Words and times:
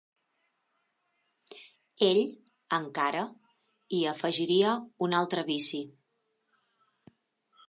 Ell 2.07 2.21
encara 2.79 3.23
hi 3.99 4.03
afegiria 4.15 4.75
un 5.09 5.19
altre 5.23 5.49
vici. 5.55 5.87